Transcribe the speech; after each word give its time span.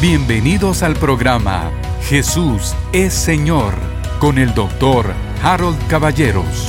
Bienvenidos 0.00 0.82
al 0.82 0.94
programa 0.94 1.70
Jesús 2.04 2.74
es 2.90 3.12
Señor 3.12 3.74
con 4.18 4.38
el 4.38 4.54
doctor 4.54 5.12
Harold 5.42 5.76
Caballeros. 5.88 6.68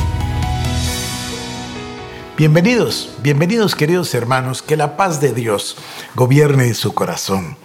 Bienvenidos, 2.37 3.15
bienvenidos 3.23 3.73
queridos 3.73 4.13
hermanos, 4.15 4.61
que 4.61 4.75
la 4.75 4.97
paz 4.97 5.21
de 5.21 5.31
Dios 5.31 5.77
gobierne 6.13 6.73
su 6.73 6.93
corazón. 6.93 7.55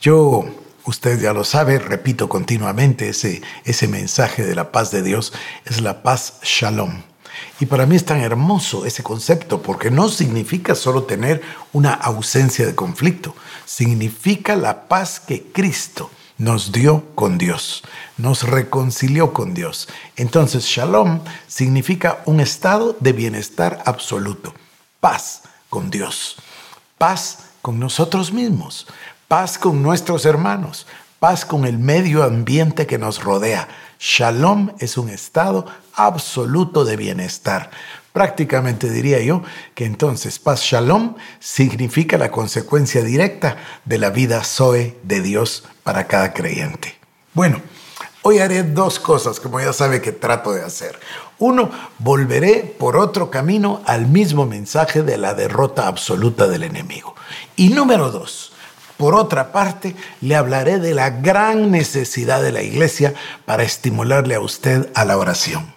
Yo, 0.00 0.44
usted 0.84 1.20
ya 1.20 1.32
lo 1.32 1.42
sabe, 1.42 1.80
repito 1.80 2.28
continuamente 2.28 3.08
ese, 3.08 3.42
ese 3.64 3.88
mensaje 3.88 4.46
de 4.46 4.54
la 4.54 4.70
paz 4.70 4.92
de 4.92 5.02
Dios, 5.02 5.32
es 5.64 5.80
la 5.80 6.04
paz 6.04 6.34
shalom. 6.44 7.02
Y 7.60 7.66
para 7.66 7.86
mí 7.86 7.96
es 7.96 8.04
tan 8.04 8.20
hermoso 8.20 8.86
ese 8.86 9.02
concepto 9.02 9.62
porque 9.62 9.90
no 9.90 10.08
significa 10.08 10.74
solo 10.74 11.04
tener 11.04 11.42
una 11.72 11.92
ausencia 11.92 12.66
de 12.66 12.74
conflicto, 12.74 13.34
significa 13.64 14.56
la 14.56 14.88
paz 14.88 15.20
que 15.20 15.42
Cristo 15.52 16.10
nos 16.38 16.70
dio 16.70 17.04
con 17.14 17.36
Dios, 17.36 17.82
nos 18.16 18.44
reconcilió 18.44 19.32
con 19.32 19.54
Dios. 19.54 19.88
Entonces, 20.16 20.64
shalom 20.64 21.20
significa 21.48 22.22
un 22.26 22.40
estado 22.40 22.96
de 23.00 23.12
bienestar 23.12 23.82
absoluto, 23.84 24.54
paz 25.00 25.42
con 25.68 25.90
Dios, 25.90 26.36
paz 26.96 27.40
con 27.60 27.80
nosotros 27.80 28.32
mismos, 28.32 28.86
paz 29.26 29.58
con 29.58 29.82
nuestros 29.82 30.24
hermanos, 30.24 30.86
paz 31.18 31.44
con 31.44 31.64
el 31.64 31.78
medio 31.78 32.22
ambiente 32.22 32.86
que 32.86 32.98
nos 32.98 33.22
rodea. 33.22 33.68
Shalom 33.98 34.70
es 34.78 34.96
un 34.96 35.08
estado 35.08 35.66
absoluto 35.94 36.84
de 36.84 36.96
bienestar. 36.96 37.70
Prácticamente 38.12 38.90
diría 38.90 39.20
yo 39.20 39.42
que 39.74 39.84
entonces 39.84 40.38
paz 40.38 40.62
shalom 40.62 41.16
significa 41.40 42.16
la 42.16 42.30
consecuencia 42.30 43.02
directa 43.02 43.56
de 43.84 43.98
la 43.98 44.10
vida 44.10 44.44
Zoe 44.44 44.96
de 45.02 45.20
Dios 45.20 45.64
para 45.82 46.06
cada 46.06 46.32
creyente. 46.32 46.96
Bueno, 47.34 47.60
hoy 48.22 48.38
haré 48.38 48.62
dos 48.62 49.00
cosas, 49.00 49.40
como 49.40 49.60
ya 49.60 49.72
sabe 49.72 50.00
que 50.00 50.12
trato 50.12 50.52
de 50.52 50.62
hacer. 50.62 50.98
Uno, 51.38 51.70
volveré 51.98 52.74
por 52.78 52.96
otro 52.96 53.30
camino 53.30 53.82
al 53.84 54.06
mismo 54.06 54.46
mensaje 54.46 55.02
de 55.02 55.18
la 55.18 55.34
derrota 55.34 55.86
absoluta 55.88 56.46
del 56.46 56.62
enemigo. 56.62 57.14
Y 57.56 57.70
número 57.70 58.10
dos, 58.10 58.52
por 58.98 59.14
otra 59.14 59.52
parte, 59.52 59.94
le 60.20 60.34
hablaré 60.34 60.80
de 60.80 60.92
la 60.92 61.08
gran 61.08 61.70
necesidad 61.70 62.42
de 62.42 62.50
la 62.50 62.62
iglesia 62.62 63.14
para 63.46 63.62
estimularle 63.62 64.34
a 64.34 64.40
usted 64.40 64.90
a 64.92 65.04
la 65.04 65.16
oración. 65.16 65.72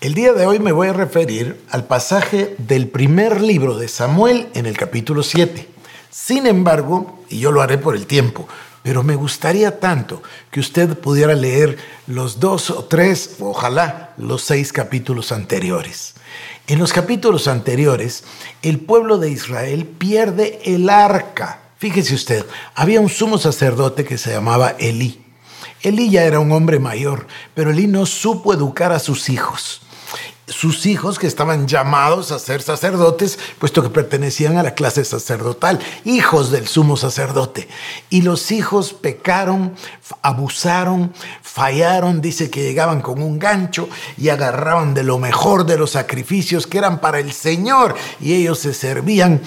El 0.00 0.14
día 0.14 0.32
de 0.32 0.46
hoy 0.46 0.58
me 0.58 0.72
voy 0.72 0.88
a 0.88 0.94
referir 0.94 1.60
al 1.70 1.84
pasaje 1.84 2.56
del 2.56 2.88
primer 2.88 3.42
libro 3.42 3.76
de 3.76 3.88
Samuel 3.88 4.48
en 4.54 4.64
el 4.64 4.76
capítulo 4.76 5.22
7. 5.22 5.68
Sin 6.10 6.46
embargo, 6.46 7.20
y 7.28 7.40
yo 7.40 7.52
lo 7.52 7.60
haré 7.60 7.76
por 7.76 7.94
el 7.94 8.06
tiempo, 8.06 8.48
pero 8.82 9.02
me 9.02 9.14
gustaría 9.14 9.78
tanto 9.78 10.22
que 10.50 10.60
usted 10.60 10.96
pudiera 10.96 11.34
leer 11.34 11.76
los 12.06 12.40
dos 12.40 12.70
o 12.70 12.84
tres, 12.84 13.36
ojalá 13.40 14.14
los 14.16 14.40
seis 14.40 14.72
capítulos 14.72 15.30
anteriores. 15.30 16.14
En 16.68 16.78
los 16.78 16.94
capítulos 16.94 17.48
anteriores, 17.48 18.24
el 18.62 18.80
pueblo 18.80 19.18
de 19.18 19.30
Israel 19.30 19.84
pierde 19.84 20.60
el 20.64 20.88
arca 20.88 21.67
Fíjese 21.78 22.14
usted, 22.14 22.44
había 22.74 23.00
un 23.00 23.08
sumo 23.08 23.38
sacerdote 23.38 24.04
que 24.04 24.18
se 24.18 24.32
llamaba 24.32 24.70
Elí. 24.78 25.20
Elí 25.82 26.10
ya 26.10 26.24
era 26.24 26.40
un 26.40 26.50
hombre 26.50 26.78
mayor, 26.80 27.26
pero 27.54 27.70
Elí 27.70 27.86
no 27.86 28.04
supo 28.04 28.52
educar 28.52 28.92
a 28.92 28.98
sus 28.98 29.28
hijos 29.28 29.82
sus 30.48 30.86
hijos 30.86 31.18
que 31.18 31.26
estaban 31.26 31.66
llamados 31.66 32.32
a 32.32 32.38
ser 32.38 32.62
sacerdotes, 32.62 33.38
puesto 33.58 33.82
que 33.82 33.90
pertenecían 33.90 34.56
a 34.56 34.62
la 34.62 34.74
clase 34.74 35.04
sacerdotal, 35.04 35.78
hijos 36.04 36.50
del 36.50 36.66
sumo 36.66 36.96
sacerdote. 36.96 37.68
Y 38.10 38.22
los 38.22 38.50
hijos 38.50 38.92
pecaron, 38.92 39.74
abusaron, 40.22 41.12
fallaron, 41.42 42.20
dice 42.20 42.50
que 42.50 42.62
llegaban 42.62 43.00
con 43.00 43.22
un 43.22 43.38
gancho 43.38 43.88
y 44.16 44.28
agarraban 44.30 44.94
de 44.94 45.04
lo 45.04 45.18
mejor 45.18 45.66
de 45.66 45.78
los 45.78 45.90
sacrificios 45.92 46.66
que 46.66 46.78
eran 46.78 47.00
para 47.00 47.18
el 47.18 47.32
Señor 47.32 47.94
y 48.20 48.34
ellos 48.34 48.58
se 48.58 48.74
servían, 48.74 49.40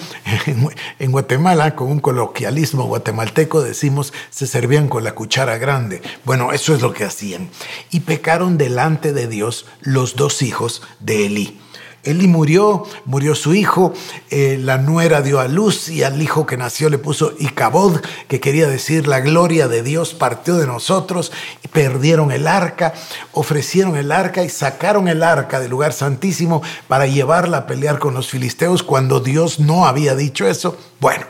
en 0.98 1.12
Guatemala, 1.12 1.74
con 1.74 1.90
un 1.90 2.00
coloquialismo 2.00 2.84
guatemalteco 2.84 3.62
decimos, 3.62 4.12
se 4.30 4.46
servían 4.46 4.88
con 4.88 5.04
la 5.04 5.14
cuchara 5.14 5.58
grande. 5.58 6.02
Bueno, 6.24 6.52
eso 6.52 6.74
es 6.74 6.82
lo 6.82 6.92
que 6.92 7.04
hacían. 7.04 7.50
Y 7.90 8.00
pecaron 8.00 8.58
delante 8.58 9.12
de 9.12 9.26
Dios 9.26 9.66
los 9.80 10.16
dos 10.16 10.42
hijos 10.42 10.82
de 11.00 11.26
Elí. 11.26 11.58
Elí 12.04 12.26
murió, 12.26 12.84
murió 13.04 13.36
su 13.36 13.54
hijo, 13.54 13.94
eh, 14.28 14.58
la 14.60 14.76
nuera 14.76 15.22
dio 15.22 15.38
a 15.38 15.46
luz 15.46 15.88
y 15.88 16.02
al 16.02 16.20
hijo 16.20 16.46
que 16.46 16.56
nació 16.56 16.90
le 16.90 16.98
puso 16.98 17.32
Icabod, 17.38 18.00
que 18.26 18.40
quería 18.40 18.66
decir 18.66 19.06
la 19.06 19.20
gloria 19.20 19.68
de 19.68 19.84
Dios 19.84 20.12
partió 20.12 20.56
de 20.56 20.66
nosotros, 20.66 21.30
y 21.62 21.68
perdieron 21.68 22.32
el 22.32 22.48
arca, 22.48 22.92
ofrecieron 23.30 23.94
el 23.94 24.10
arca 24.10 24.42
y 24.42 24.48
sacaron 24.48 25.06
el 25.06 25.22
arca 25.22 25.60
del 25.60 25.70
lugar 25.70 25.92
santísimo 25.92 26.60
para 26.88 27.06
llevarla 27.06 27.58
a 27.58 27.66
pelear 27.68 28.00
con 28.00 28.14
los 28.14 28.28
filisteos 28.28 28.82
cuando 28.82 29.20
Dios 29.20 29.60
no 29.60 29.86
había 29.86 30.16
dicho 30.16 30.48
eso. 30.48 30.76
Bueno, 30.98 31.24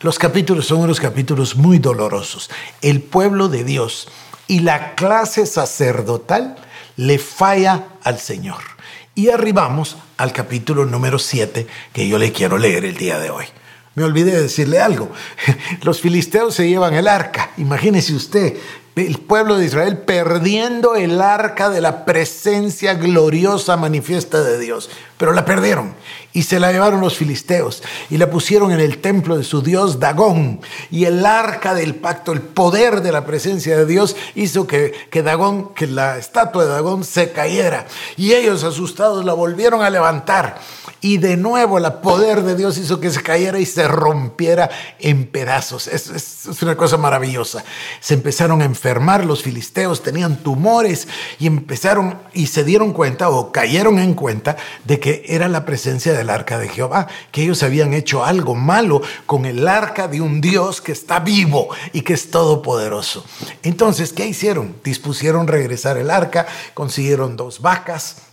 los 0.00 0.20
capítulos 0.20 0.66
son 0.66 0.82
unos 0.82 1.00
capítulos 1.00 1.56
muy 1.56 1.80
dolorosos. 1.80 2.48
El 2.80 3.02
pueblo 3.02 3.48
de 3.48 3.64
Dios 3.64 4.06
y 4.46 4.60
la 4.60 4.94
clase 4.94 5.46
sacerdotal 5.46 6.54
le 6.94 7.18
falla 7.18 7.88
al 8.04 8.20
Señor. 8.20 8.75
Y 9.18 9.30
arribamos 9.30 9.96
al 10.18 10.34
capítulo 10.34 10.84
número 10.84 11.18
7 11.18 11.66
que 11.94 12.06
yo 12.06 12.18
le 12.18 12.32
quiero 12.32 12.58
leer 12.58 12.84
el 12.84 12.98
día 12.98 13.18
de 13.18 13.30
hoy. 13.30 13.46
Me 13.94 14.04
olvidé 14.04 14.32
de 14.32 14.42
decirle 14.42 14.78
algo. 14.78 15.10
Los 15.82 16.02
filisteos 16.02 16.54
se 16.54 16.68
llevan 16.68 16.92
el 16.92 17.08
arca. 17.08 17.50
Imagínese 17.56 18.14
usted, 18.14 18.58
el 18.96 19.18
pueblo 19.18 19.58
de 19.58 19.66
Israel 19.66 19.98
perdiendo 19.98 20.96
el 20.96 21.20
arca 21.20 21.68
de 21.68 21.82
la 21.82 22.06
presencia 22.06 22.94
gloriosa 22.94 23.76
manifiesta 23.76 24.42
de 24.42 24.58
Dios. 24.58 24.88
Pero 25.18 25.32
la 25.32 25.44
perdieron 25.44 25.94
y 26.34 26.42
se 26.42 26.60
la 26.60 26.72
llevaron 26.72 27.00
los 27.00 27.16
filisteos 27.16 27.82
y 28.10 28.18
la 28.18 28.28
pusieron 28.28 28.70
en 28.70 28.80
el 28.80 28.98
templo 28.98 29.38
de 29.38 29.44
su 29.44 29.62
dios 29.62 29.98
Dagón. 29.98 30.60
Y 30.90 31.04
el 31.04 31.24
arca 31.24 31.74
del 31.74 31.94
pacto, 31.94 32.32
el 32.32 32.42
poder 32.42 33.00
de 33.00 33.12
la 33.12 33.24
presencia 33.24 33.78
de 33.78 33.86
Dios 33.86 34.16
hizo 34.34 34.66
que, 34.66 34.92
que 35.10 35.22
Dagón, 35.22 35.72
que 35.72 35.86
la 35.86 36.18
estatua 36.18 36.64
de 36.64 36.70
Dagón 36.70 37.04
se 37.04 37.32
cayera. 37.32 37.86
Y 38.18 38.34
ellos 38.34 38.64
asustados 38.64 39.24
la 39.24 39.32
volvieron 39.32 39.82
a 39.82 39.88
levantar. 39.88 40.58
Y 41.00 41.18
de 41.18 41.38
nuevo 41.38 41.78
el 41.78 41.90
poder 41.94 42.42
de 42.42 42.54
Dios 42.54 42.76
hizo 42.76 43.00
que 43.00 43.10
se 43.10 43.22
cayera 43.22 43.58
y 43.58 43.64
se 43.64 43.88
rompiera 43.88 44.68
en 44.98 45.26
pedazos. 45.26 45.86
Es, 45.86 46.10
es 46.10 46.62
una 46.62 46.76
cosa 46.76 46.98
maravillosa. 46.98 47.64
Se 48.00 48.12
empezaron 48.12 48.60
a 48.60 48.66
enfermar 48.66 48.85
los 48.94 49.42
filisteos, 49.42 50.02
tenían 50.02 50.36
tumores 50.36 51.08
y 51.38 51.46
empezaron 51.46 52.18
y 52.32 52.46
se 52.46 52.64
dieron 52.64 52.92
cuenta 52.92 53.28
o 53.28 53.50
cayeron 53.50 53.98
en 53.98 54.14
cuenta 54.14 54.56
de 54.84 55.00
que 55.00 55.24
era 55.26 55.48
la 55.48 55.64
presencia 55.64 56.12
del 56.12 56.30
arca 56.30 56.58
de 56.58 56.68
Jehová, 56.68 57.08
que 57.32 57.42
ellos 57.42 57.62
habían 57.62 57.94
hecho 57.94 58.24
algo 58.24 58.54
malo 58.54 59.02
con 59.26 59.44
el 59.44 59.66
arca 59.66 60.08
de 60.08 60.20
un 60.20 60.40
Dios 60.40 60.80
que 60.80 60.92
está 60.92 61.18
vivo 61.20 61.68
y 61.92 62.02
que 62.02 62.14
es 62.14 62.30
todopoderoso. 62.30 63.24
Entonces, 63.62 64.12
¿qué 64.12 64.26
hicieron? 64.26 64.76
Dispusieron 64.84 65.48
regresar 65.48 65.98
el 65.98 66.10
arca, 66.10 66.46
consiguieron 66.74 67.36
dos 67.36 67.60
vacas, 67.60 68.25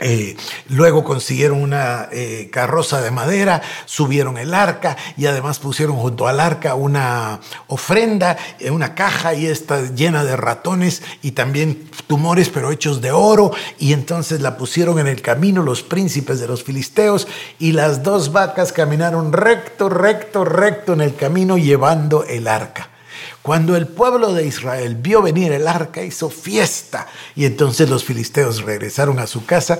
eh, 0.00 0.36
luego 0.68 1.04
consiguieron 1.04 1.62
una 1.62 2.08
eh, 2.12 2.48
carroza 2.52 3.00
de 3.00 3.10
madera, 3.10 3.62
subieron 3.84 4.38
el 4.38 4.54
arca 4.54 4.96
y 5.16 5.26
además 5.26 5.58
pusieron 5.58 5.96
junto 5.96 6.28
al 6.28 6.40
arca 6.40 6.74
una 6.74 7.40
ofrenda, 7.66 8.36
eh, 8.58 8.70
una 8.70 8.94
caja 8.94 9.34
y 9.34 9.46
está 9.46 9.94
llena 9.94 10.24
de 10.24 10.36
ratones 10.36 11.02
y 11.22 11.32
también 11.32 11.90
tumores 12.06 12.48
pero 12.48 12.70
hechos 12.70 13.00
de 13.00 13.12
oro 13.12 13.52
y 13.78 13.92
entonces 13.92 14.40
la 14.40 14.56
pusieron 14.56 14.98
en 14.98 15.06
el 15.06 15.22
camino 15.22 15.62
los 15.62 15.82
príncipes 15.82 16.40
de 16.40 16.48
los 16.48 16.64
filisteos 16.64 17.26
y 17.58 17.72
las 17.72 18.02
dos 18.02 18.32
vacas 18.32 18.72
caminaron 18.72 19.32
recto, 19.32 19.88
recto, 19.88 20.44
recto 20.44 20.92
en 20.92 21.00
el 21.00 21.14
camino 21.14 21.58
llevando 21.58 22.24
el 22.24 22.48
arca. 22.48 22.90
Cuando 23.46 23.76
el 23.76 23.86
pueblo 23.86 24.34
de 24.34 24.44
Israel 24.44 24.96
vio 24.96 25.22
venir 25.22 25.52
el 25.52 25.68
arca, 25.68 26.02
hizo 26.02 26.30
fiesta. 26.30 27.06
Y 27.36 27.44
entonces 27.44 27.88
los 27.88 28.02
filisteos 28.02 28.62
regresaron 28.62 29.20
a 29.20 29.28
su 29.28 29.46
casa 29.46 29.78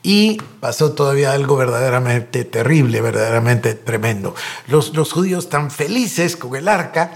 y 0.00 0.40
pasó 0.60 0.92
todavía 0.92 1.32
algo 1.32 1.56
verdaderamente 1.56 2.44
terrible, 2.44 3.00
verdaderamente 3.00 3.74
tremendo. 3.74 4.36
Los, 4.68 4.92
judíos 5.10 5.48
tan 5.48 5.72
felices 5.72 6.36
con 6.36 6.54
el 6.54 6.68
arca 6.68 7.10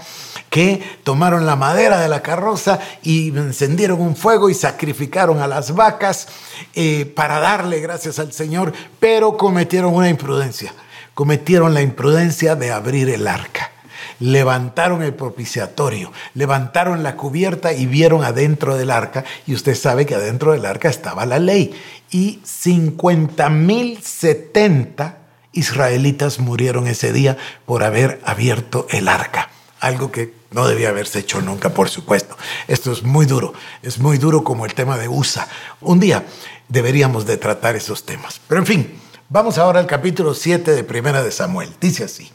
que 0.49 0.83
tomaron 1.05 1.45
la 1.45 1.55
madera 1.55 2.01
de 2.01 2.09
la 2.09 2.21
carroza 2.21 2.77
y 3.01 3.29
encendieron 3.29 4.01
un 4.01 4.17
fuego 4.17 4.49
y 4.49 4.53
sacrificaron 4.53 5.39
a 5.39 5.47
las 5.47 5.73
vacas 5.73 6.27
eh, 6.73 7.05
para 7.05 7.39
darle 7.39 7.79
gracias 7.79 8.19
al 8.19 8.33
Señor, 8.33 8.73
pero 8.99 9.37
cometieron 9.37 9.95
una 9.95 10.09
imprudencia. 10.09 10.73
Cometieron 11.13 11.73
la 11.73 11.81
imprudencia 11.81 12.57
de 12.57 12.73
abrir 12.73 13.09
el 13.09 13.29
arca 13.29 13.64
levantaron 14.19 15.03
el 15.03 15.13
propiciatorio, 15.13 16.11
levantaron 16.33 17.03
la 17.03 17.15
cubierta 17.15 17.73
y 17.73 17.85
vieron 17.85 18.23
adentro 18.23 18.75
del 18.75 18.91
arca, 18.91 19.25
y 19.45 19.53
usted 19.53 19.75
sabe 19.75 20.05
que 20.05 20.15
adentro 20.15 20.53
del 20.53 20.65
arca 20.65 20.89
estaba 20.89 21.25
la 21.25 21.39
ley, 21.39 21.73
y 22.11 22.39
50.070 22.45 25.15
israelitas 25.53 26.39
murieron 26.39 26.87
ese 26.87 27.11
día 27.11 27.37
por 27.65 27.83
haber 27.83 28.21
abierto 28.25 28.87
el 28.89 29.07
arca. 29.07 29.49
algo 29.81 30.11
que 30.11 30.33
no 30.51 30.67
debía 30.67 30.89
haberse 30.89 31.19
hecho 31.19 31.41
nunca, 31.41 31.69
por 31.69 31.89
supuesto. 31.89 32.37
Esto 32.67 32.91
es 32.91 33.03
muy 33.03 33.25
duro, 33.25 33.53
es 33.83 33.99
muy 33.99 34.17
duro 34.17 34.43
como 34.43 34.65
el 34.65 34.73
tema 34.73 34.97
de 34.97 35.07
USA. 35.07 35.47
Un 35.81 35.99
día 35.99 36.25
deberíamos 36.69 37.25
de 37.25 37.37
tratar 37.37 37.75
esos 37.75 38.05
temas. 38.05 38.39
Pero 38.47 38.61
en 38.61 38.65
fin, 38.65 38.99
vamos 39.29 39.57
ahora 39.57 39.79
al 39.79 39.85
capítulo 39.85 40.33
7 40.33 40.71
de 40.71 40.83
Primera 40.83 41.21
de 41.21 41.31
Samuel. 41.31 41.69
Dice 41.79 42.05
así. 42.05 42.31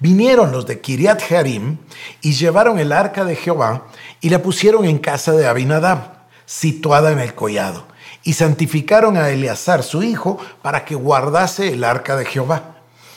Vinieron 0.00 0.52
los 0.52 0.66
de 0.66 0.80
Kiriat 0.80 1.20
Jearim 1.20 1.78
y 2.20 2.32
llevaron 2.32 2.78
el 2.78 2.92
arca 2.92 3.24
de 3.24 3.34
Jehová 3.34 3.86
y 4.20 4.30
la 4.30 4.40
pusieron 4.42 4.84
en 4.84 4.98
casa 4.98 5.32
de 5.32 5.46
Abinadab, 5.46 6.18
situada 6.46 7.10
en 7.10 7.18
el 7.18 7.34
collado, 7.34 7.86
y 8.22 8.34
santificaron 8.34 9.16
a 9.16 9.30
Eleazar 9.30 9.82
su 9.82 10.02
hijo 10.02 10.38
para 10.62 10.84
que 10.84 10.94
guardase 10.94 11.72
el 11.72 11.82
arca 11.82 12.16
de 12.16 12.24
Jehová. 12.24 12.76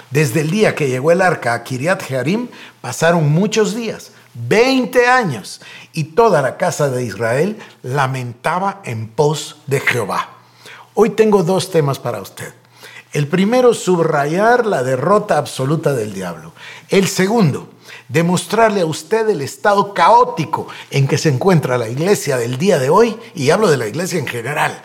Desde 0.10 0.42
el 0.42 0.50
día 0.50 0.74
que 0.74 0.90
llegó 0.90 1.12
el 1.12 1.22
arca 1.22 1.54
a 1.54 1.64
Kiriat 1.64 2.04
Jearim 2.04 2.48
pasaron 2.82 3.32
muchos 3.32 3.76
días, 3.76 4.12
20 4.34 5.08
años, 5.08 5.62
y 5.94 6.06
toda 6.06 6.42
la 6.42 6.58
casa 6.58 6.90
de 6.90 7.04
Israel 7.04 7.60
lamentaba 7.84 8.82
en 8.86 9.08
pos 9.08 9.62
de 9.68 9.80
Jehová. 9.80 10.30
Hoy 10.96 11.12
tengo 11.12 11.44
dos 11.44 11.70
temas 11.72 12.00
para 12.00 12.22
usted. 12.22 12.61
El 13.14 13.28
primero, 13.28 13.74
subrayar 13.74 14.66
la 14.66 14.84
derrota 14.84 15.38
absoluta 15.38 15.94
del 15.94 16.14
diablo. 16.14 16.54
El 16.88 17.08
segundo, 17.08 17.70
demostrarle 18.08 18.82
a 18.82 18.86
usted 18.86 19.28
el 19.30 19.42
estado 19.42 19.94
caótico 19.94 20.68
en 20.90 21.08
que 21.08 21.18
se 21.18 21.30
encuentra 21.30 21.78
la 21.78 21.90
iglesia 21.90 22.38
del 22.38 22.58
día 22.58 22.80
de 22.80 22.90
hoy, 22.90 23.18
y 23.36 23.50
hablo 23.50 23.70
de 23.70 23.78
la 23.78 23.88
iglesia 23.88 24.18
en 24.18 24.28
general, 24.28 24.82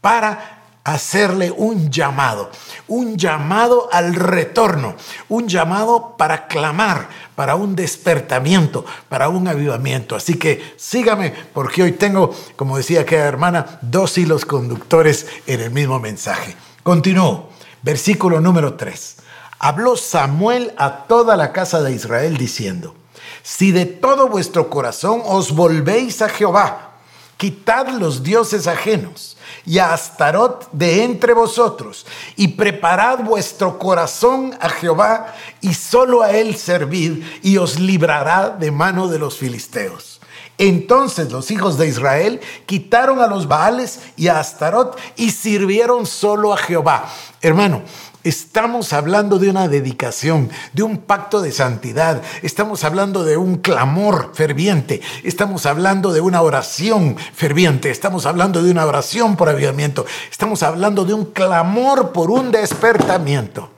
para 0.00 0.60
hacerle 0.84 1.50
un 1.50 1.90
llamado, 1.90 2.50
un 2.86 3.16
llamado 3.16 3.88
al 3.90 4.14
retorno, 4.14 4.94
un 5.28 5.48
llamado 5.48 6.14
para 6.16 6.46
clamar, 6.46 7.08
para 7.34 7.56
un 7.56 7.74
despertamiento, 7.74 8.84
para 9.08 9.28
un 9.30 9.48
avivamiento. 9.48 10.14
Así 10.14 10.34
que 10.34 10.74
sígame 10.76 11.32
porque 11.52 11.82
hoy 11.82 11.92
tengo, 11.92 12.32
como 12.54 12.76
decía 12.76 13.00
aquella 13.00 13.24
hermana, 13.24 13.78
dos 13.80 14.16
hilos 14.18 14.44
conductores 14.44 15.26
en 15.46 15.60
el 15.60 15.70
mismo 15.70 15.98
mensaje. 15.98 16.54
Continúo. 16.82 17.54
Versículo 17.84 18.40
número 18.40 18.74
3. 18.74 19.16
Habló 19.58 19.98
Samuel 19.98 20.72
a 20.78 21.04
toda 21.04 21.36
la 21.36 21.52
casa 21.52 21.82
de 21.82 21.92
Israel 21.92 22.38
diciendo, 22.38 22.94
si 23.42 23.72
de 23.72 23.84
todo 23.84 24.28
vuestro 24.28 24.70
corazón 24.70 25.20
os 25.22 25.54
volvéis 25.54 26.22
a 26.22 26.30
Jehová, 26.30 26.92
quitad 27.36 27.88
los 27.88 28.22
dioses 28.22 28.66
ajenos 28.68 29.36
y 29.66 29.80
a 29.80 29.92
Astarot 29.92 30.70
de 30.72 31.04
entre 31.04 31.34
vosotros, 31.34 32.06
y 32.36 32.48
preparad 32.48 33.18
vuestro 33.18 33.78
corazón 33.78 34.56
a 34.60 34.70
Jehová, 34.70 35.34
y 35.60 35.74
solo 35.74 36.22
a 36.22 36.30
él 36.30 36.56
servid, 36.56 37.22
y 37.42 37.58
os 37.58 37.78
librará 37.78 38.48
de 38.48 38.70
mano 38.70 39.08
de 39.08 39.18
los 39.18 39.36
filisteos. 39.36 40.13
Entonces 40.58 41.32
los 41.32 41.50
hijos 41.50 41.78
de 41.78 41.88
Israel 41.88 42.40
quitaron 42.66 43.20
a 43.20 43.26
los 43.26 43.48
Baales 43.48 44.00
y 44.16 44.28
a 44.28 44.38
Astarot 44.38 44.98
y 45.16 45.30
sirvieron 45.30 46.06
solo 46.06 46.52
a 46.52 46.56
Jehová. 46.56 47.12
Hermano, 47.40 47.82
Estamos 48.24 48.94
hablando 48.94 49.38
de 49.38 49.50
una 49.50 49.68
dedicación, 49.68 50.48
de 50.72 50.82
un 50.82 50.96
pacto 50.96 51.42
de 51.42 51.52
santidad, 51.52 52.22
estamos 52.40 52.82
hablando 52.82 53.22
de 53.22 53.36
un 53.36 53.58
clamor 53.58 54.30
ferviente, 54.32 55.02
estamos 55.24 55.66
hablando 55.66 56.10
de 56.10 56.22
una 56.22 56.40
oración 56.40 57.18
ferviente, 57.34 57.90
estamos 57.90 58.24
hablando 58.24 58.62
de 58.62 58.70
una 58.70 58.86
oración 58.86 59.36
por 59.36 59.50
avivamiento, 59.50 60.06
estamos 60.30 60.62
hablando 60.62 61.04
de 61.04 61.12
un 61.12 61.26
clamor 61.26 62.12
por 62.12 62.30
un 62.30 62.50
despertamiento. 62.50 63.68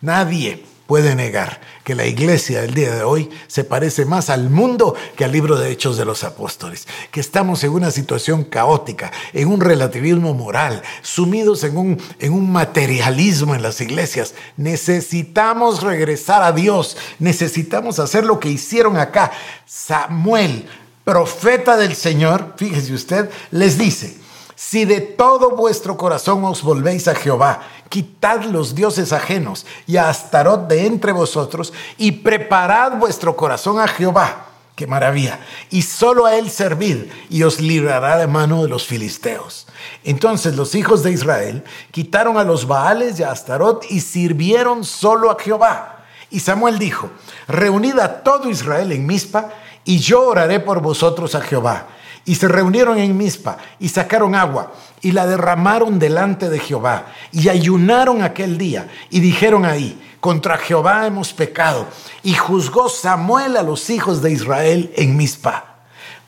Nadie 0.00 0.64
puede 0.86 1.14
negar 1.14 1.60
que 1.84 1.94
la 1.94 2.06
iglesia 2.06 2.62
del 2.62 2.74
día 2.74 2.94
de 2.94 3.02
hoy 3.02 3.28
se 3.46 3.64
parece 3.64 4.04
más 4.04 4.30
al 4.30 4.50
mundo 4.50 4.94
que 5.16 5.24
al 5.24 5.32
libro 5.32 5.58
de 5.58 5.70
Hechos 5.70 5.96
de 5.96 6.04
los 6.04 6.24
Apóstoles, 6.24 6.86
que 7.10 7.20
estamos 7.20 7.64
en 7.64 7.70
una 7.70 7.90
situación 7.90 8.44
caótica, 8.44 9.10
en 9.32 9.48
un 9.48 9.60
relativismo 9.60 10.34
moral, 10.34 10.82
sumidos 11.02 11.64
en 11.64 11.76
un, 11.76 12.02
en 12.18 12.32
un 12.32 12.50
materialismo 12.50 13.54
en 13.54 13.62
las 13.62 13.80
iglesias. 13.80 14.34
Necesitamos 14.56 15.82
regresar 15.82 16.42
a 16.42 16.52
Dios, 16.52 16.96
necesitamos 17.18 17.98
hacer 17.98 18.24
lo 18.24 18.38
que 18.38 18.48
hicieron 18.48 18.96
acá. 18.96 19.32
Samuel, 19.66 20.68
profeta 21.04 21.76
del 21.76 21.96
Señor, 21.96 22.54
fíjese 22.56 22.94
usted, 22.94 23.30
les 23.50 23.76
dice, 23.76 24.21
si 24.64 24.84
de 24.84 25.00
todo 25.00 25.50
vuestro 25.50 25.96
corazón 25.96 26.44
os 26.44 26.62
volvéis 26.62 27.08
a 27.08 27.16
Jehová, 27.16 27.62
quitad 27.88 28.44
los 28.44 28.76
dioses 28.76 29.12
ajenos 29.12 29.66
y 29.88 29.96
a 29.96 30.08
Astarot 30.08 30.68
de 30.68 30.86
entre 30.86 31.10
vosotros 31.10 31.72
y 31.98 32.12
preparad 32.12 32.92
vuestro 32.92 33.36
corazón 33.36 33.80
a 33.80 33.88
Jehová. 33.88 34.46
¡Qué 34.76 34.86
maravilla! 34.86 35.40
Y 35.70 35.82
solo 35.82 36.26
a 36.26 36.36
él 36.36 36.48
servid 36.48 37.06
y 37.28 37.42
os 37.42 37.60
librará 37.60 38.16
de 38.16 38.28
mano 38.28 38.62
de 38.62 38.68
los 38.68 38.86
filisteos. 38.86 39.66
Entonces 40.04 40.54
los 40.54 40.76
hijos 40.76 41.02
de 41.02 41.10
Israel 41.10 41.64
quitaron 41.90 42.38
a 42.38 42.44
los 42.44 42.68
Baales 42.68 43.18
y 43.18 43.24
a 43.24 43.32
Astarot 43.32 43.84
y 43.90 44.00
sirvieron 44.00 44.84
solo 44.84 45.32
a 45.32 45.38
Jehová. 45.40 46.04
Y 46.30 46.38
Samuel 46.38 46.78
dijo, 46.78 47.10
reunid 47.48 47.98
a 47.98 48.22
todo 48.22 48.48
Israel 48.48 48.92
en 48.92 49.06
Mizpa 49.06 49.50
y 49.84 49.98
yo 49.98 50.28
oraré 50.28 50.60
por 50.60 50.80
vosotros 50.80 51.34
a 51.34 51.40
Jehová. 51.40 51.88
Y 52.24 52.36
se 52.36 52.48
reunieron 52.48 52.98
en 52.98 53.16
Mizpa 53.16 53.58
y 53.80 53.88
sacaron 53.88 54.34
agua 54.34 54.72
y 55.00 55.12
la 55.12 55.26
derramaron 55.26 55.98
delante 55.98 56.48
de 56.48 56.60
Jehová 56.60 57.06
y 57.32 57.48
ayunaron 57.48 58.22
aquel 58.22 58.58
día 58.58 58.88
y 59.10 59.20
dijeron 59.20 59.64
ahí, 59.64 60.00
contra 60.22 60.56
Jehová 60.56 61.04
hemos 61.08 61.32
pecado. 61.32 61.88
Y 62.22 62.34
juzgó 62.34 62.88
Samuel 62.88 63.56
a 63.56 63.64
los 63.64 63.90
hijos 63.90 64.22
de 64.22 64.30
Israel 64.30 64.92
en 64.96 65.16
Mizpa. 65.16 65.72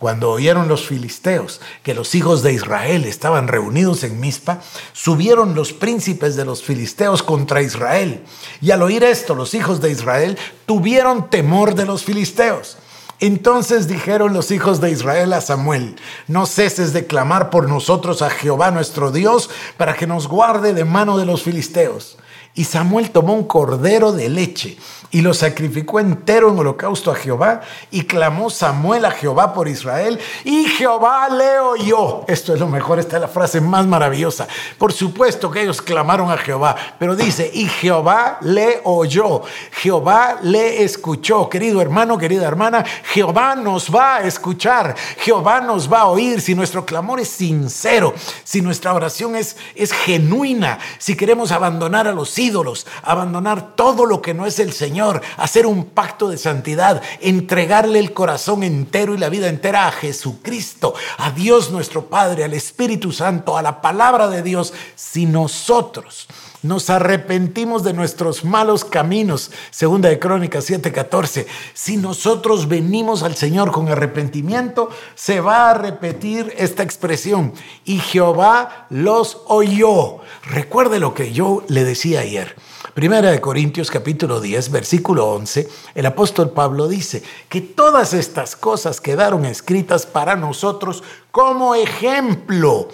Cuando 0.01 0.33
oyeron 0.33 0.67
los 0.67 0.89
filisteos 0.89 1.61
que 1.85 1.95
los 1.95 2.17
hijos 2.17 2.43
de 2.43 2.53
Israel 2.53 3.05
estaban 3.05 3.47
reunidos 3.47 4.03
en 4.03 4.19
Mizpa, 4.19 4.61
subieron 4.93 5.55
los 5.55 5.73
príncipes 5.73 6.35
de 6.35 6.45
los 6.45 6.63
filisteos 6.63 7.23
contra 7.23 7.63
Israel. 7.63 8.25
Y 8.61 8.73
al 8.73 8.83
oír 8.83 9.05
esto, 9.05 9.37
los 9.37 9.55
hijos 9.55 9.81
de 9.81 9.93
Israel 9.93 10.37
tuvieron 10.67 11.31
temor 11.31 11.77
de 11.77 11.87
los 11.87 12.03
filisteos. 12.03 12.77
Entonces 13.21 13.87
dijeron 13.89 14.33
los 14.33 14.51
hijos 14.51 14.81
de 14.81 14.91
Israel 14.91 15.33
a 15.33 15.41
Samuel, 15.41 15.97
no 16.27 16.47
ceses 16.47 16.93
de 16.93 17.07
clamar 17.07 17.51
por 17.51 17.69
nosotros 17.69 18.23
a 18.23 18.31
Jehová 18.31 18.71
nuestro 18.71 19.13
Dios 19.13 19.51
para 19.77 19.95
que 19.95 20.07
nos 20.07 20.27
guarde 20.29 20.75
de 20.75 20.85
mano 20.85 21.17
de 21.17 21.27
los 21.27 21.43
filisteos. 21.43 22.19
Y 22.57 22.65
Samuel 22.65 23.11
tomó 23.11 23.35
un 23.35 23.45
cordero 23.45 24.13
de 24.13 24.29
leche 24.29 24.79
y 25.15 25.21
lo 25.21 25.33
sacrificó 25.33 26.01
entero 26.01 26.51
en 26.51 26.59
holocausto 26.59 27.13
a 27.13 27.15
Jehová 27.15 27.61
y 27.93 28.03
clamó 28.03 28.51
Samuel 28.51 29.05
a 29.05 29.13
Jehová 29.13 29.55
por 29.55 29.69
Israel 29.69 30.19
y 30.43 30.65
Jehová 30.65 31.29
le 31.29 31.61
oyó. 31.61 32.25
Esto 32.27 32.53
es 32.53 32.59
lo 32.59 32.67
mejor, 32.67 32.99
esta 32.99 33.17
es 33.17 33.23
la 33.23 33.29
frase 33.29 33.61
más 33.61 33.87
maravillosa. 33.87 34.49
Por 34.77 34.93
supuesto 34.93 35.53
que 35.53 35.63
ellos 35.63 35.81
clamaron 35.81 36.33
a 36.33 36.37
Jehová, 36.37 36.75
pero 36.99 37.15
dice, 37.15 37.49
y 37.55 37.67
Jehová 37.67 38.39
le 38.41 38.81
oyó, 38.83 39.43
Jehová 39.71 40.39
le 40.43 40.83
escuchó. 40.83 41.49
Querido 41.49 41.81
hermano, 41.81 42.19
querida 42.19 42.49
hermana, 42.49 42.85
Jehová 43.13 43.55
nos 43.55 43.95
va 43.95 44.17
a 44.17 44.23
escuchar, 44.23 44.97
Jehová 45.19 45.61
nos 45.61 45.93
va 45.93 46.01
a 46.01 46.07
oír 46.07 46.41
si 46.41 46.57
nuestro 46.57 46.85
clamor 46.85 47.21
es 47.21 47.29
sincero, 47.29 48.15
si 48.43 48.61
nuestra 48.61 48.93
oración 48.93 49.37
es, 49.37 49.57
es 49.77 49.93
genuina, 49.93 50.81
si 50.99 51.17
queremos 51.17 51.53
abandonar 51.53 52.09
a 52.09 52.13
los 52.13 52.31
ídolos, 52.45 52.87
abandonar 53.03 53.75
todo 53.75 54.07
lo 54.07 54.23
que 54.23 54.35
no 54.35 54.47
es 54.47 54.59
el 54.59 54.73
Señor 54.73 55.23
hacer 55.37 55.67
un 55.67 55.87
pacto 55.87 56.29
de 56.29 56.39
santidad, 56.39 57.03
entregarle 57.21 57.99
el 57.99 58.13
corazón 58.13 58.63
entero 58.63 59.15
y 59.15 59.19
la 59.19 59.29
vida 59.29 59.49
entera 59.49 59.87
a 59.87 59.93
Jesucristo, 59.93 60.95
a 61.19 61.31
Dios 61.31 61.71
nuestro 61.71 62.07
Padre, 62.07 62.45
al 62.45 62.55
Espíritu 62.55 63.13
Santo, 63.13 63.57
a 63.57 63.63
la 63.63 63.81
palabra 63.81 64.29
de 64.29 64.43
Dios, 64.43 64.73
si 64.95 65.27
nosotros 65.27 66.27
nos 66.65 66.91
arrepentimos 66.91 67.85
de 67.85 67.93
nuestros 67.93 68.45
malos 68.45 68.85
caminos, 68.85 69.53
segunda 69.71 70.09
de 70.09 70.19
Crónicas 70.19 70.69
7:14. 70.69 71.47
Si 71.75 71.97
nosotros 71.99 72.69
venimos 72.69 73.23
al 73.23 73.37
Señor 73.37 73.71
con 73.71 73.89
arrepentimiento, 73.89 74.89
se 75.15 75.41
va 75.41 75.71
a 75.71 75.75
repetir 75.75 76.53
esta 76.57 76.83
expresión 76.83 77.53
y 77.85 77.99
Jehová 77.99 78.87
los 78.91 79.43
oyó. 79.47 80.19
Recuerde 80.45 80.99
lo 80.99 81.15
que 81.15 81.33
yo 81.33 81.63
le 81.69 81.85
decía 81.85 82.21
ayer. 82.21 82.57
Primera 82.95 83.33
de 83.33 83.41
Corintios 83.41 83.91
capítulo 83.91 84.41
10, 84.41 84.71
versículo 84.71 85.27
11, 85.33 85.69
el 85.97 86.07
apóstol 86.07 86.51
Pablo 86.51 86.87
dice 86.87 87.25
que 87.49 87.61
todas 87.61 88.15
estas 88.15 88.55
cosas 88.55 89.01
quedaron 89.01 89.45
escritas 89.45 90.07
para 90.07 90.37
nosotros 90.37 91.03
como 91.33 91.75
ejemplo. 91.75 92.87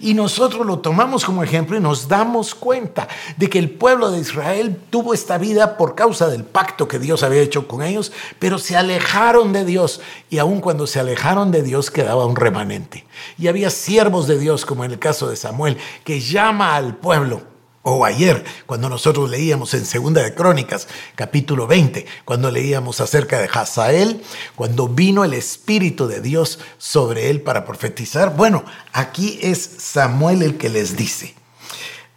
Y 0.00 0.14
nosotros 0.14 0.66
lo 0.66 0.80
tomamos 0.80 1.24
como 1.24 1.44
ejemplo 1.44 1.76
y 1.76 1.80
nos 1.80 2.08
damos 2.08 2.52
cuenta 2.56 3.06
de 3.36 3.48
que 3.48 3.60
el 3.60 3.70
pueblo 3.70 4.10
de 4.10 4.18
Israel 4.18 4.76
tuvo 4.90 5.14
esta 5.14 5.38
vida 5.38 5.76
por 5.76 5.94
causa 5.94 6.26
del 6.26 6.42
pacto 6.42 6.88
que 6.88 6.98
Dios 6.98 7.22
había 7.22 7.40
hecho 7.40 7.68
con 7.68 7.84
ellos, 7.84 8.10
pero 8.40 8.58
se 8.58 8.76
alejaron 8.76 9.52
de 9.52 9.64
Dios. 9.64 10.00
Y 10.30 10.38
aun 10.38 10.60
cuando 10.60 10.88
se 10.88 10.98
alejaron 10.98 11.52
de 11.52 11.62
Dios 11.62 11.92
quedaba 11.92 12.26
un 12.26 12.34
remanente. 12.34 13.06
Y 13.38 13.46
había 13.46 13.70
siervos 13.70 14.26
de 14.26 14.36
Dios, 14.36 14.66
como 14.66 14.84
en 14.84 14.90
el 14.90 14.98
caso 14.98 15.28
de 15.28 15.36
Samuel, 15.36 15.78
que 16.02 16.18
llama 16.18 16.74
al 16.74 16.96
pueblo 16.96 17.53
O 17.86 18.06
ayer, 18.06 18.42
cuando 18.64 18.88
nosotros 18.88 19.28
leíamos 19.28 19.74
en 19.74 19.84
Segunda 19.84 20.22
de 20.22 20.34
Crónicas, 20.34 20.88
capítulo 21.16 21.66
20, 21.66 22.06
cuando 22.24 22.50
leíamos 22.50 23.02
acerca 23.02 23.38
de 23.38 23.50
Hazael, 23.52 24.22
cuando 24.56 24.88
vino 24.88 25.22
el 25.22 25.34
Espíritu 25.34 26.06
de 26.06 26.22
Dios 26.22 26.60
sobre 26.78 27.28
él 27.28 27.42
para 27.42 27.66
profetizar. 27.66 28.34
Bueno, 28.34 28.64
aquí 28.94 29.38
es 29.42 29.60
Samuel 29.60 30.40
el 30.40 30.56
que 30.56 30.70
les 30.70 30.96
dice, 30.96 31.34